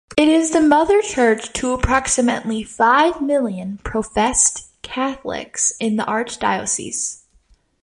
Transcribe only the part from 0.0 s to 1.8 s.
It is the mother church to